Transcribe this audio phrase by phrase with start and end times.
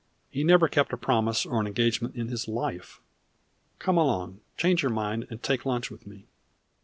[0.31, 2.99] He never kept a promise or an engagement in his life.
[3.77, 6.25] Come along change your mind and take lunch with me."